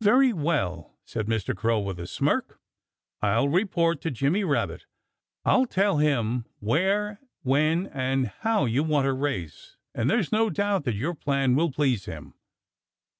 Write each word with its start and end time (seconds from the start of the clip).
"Very 0.00 0.32
well!" 0.32 0.96
said 1.04 1.26
Mr. 1.28 1.54
Crow 1.54 1.78
with 1.78 2.00
a 2.00 2.06
smirk, 2.08 2.58
"I'll 3.22 3.48
report 3.48 4.00
to 4.00 4.10
Jimmy 4.10 4.42
Rabbit. 4.42 4.84
I'll 5.44 5.64
tell 5.64 5.98
him 5.98 6.44
where, 6.58 7.20
when 7.42 7.86
and 7.86 8.26
how 8.40 8.64
you 8.64 8.82
want 8.82 9.04
to 9.04 9.12
race, 9.12 9.76
and 9.94 10.10
there's 10.10 10.32
no 10.32 10.50
doubt 10.50 10.82
that 10.86 10.96
your 10.96 11.14
plan 11.14 11.54
will 11.54 11.70
please 11.70 12.06
him." 12.06 12.34